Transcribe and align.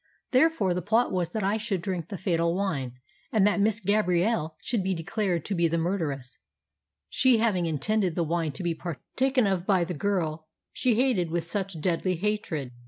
Therefore, 0.31 0.73
the 0.73 0.81
plot 0.81 1.11
was 1.11 1.29
that 1.29 1.43
I 1.43 1.57
should 1.57 1.79
drink 1.79 2.07
the 2.07 2.17
fatal 2.17 2.55
wine, 2.55 2.93
and 3.31 3.45
that 3.45 3.59
Miss 3.61 3.79
Gabrielle 3.79 4.57
should 4.59 4.83
be 4.83 4.95
declared 4.95 5.45
to 5.45 5.53
be 5.53 5.67
the 5.67 5.77
murderess, 5.77 6.39
she 7.07 7.37
having 7.37 7.67
intended 7.67 8.15
the 8.15 8.23
wine 8.23 8.51
to 8.53 8.63
be 8.63 8.73
partaken 8.73 9.45
of 9.45 9.67
by 9.67 9.83
the 9.83 9.93
girl 9.93 10.47
she 10.73 10.95
hated 10.95 11.29
with 11.29 11.43
such 11.43 11.79
deadly 11.79 12.15
hatred. 12.15 12.71